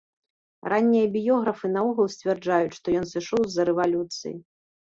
Раннія 0.71 1.09
біёграфы 1.15 1.71
наогул 1.75 2.09
сцвярджаюць, 2.15 2.75
што 2.81 2.99
ён 3.01 3.05
сышоў 3.13 3.41
з-за 3.51 3.63
рэвалюцыі. 3.73 4.35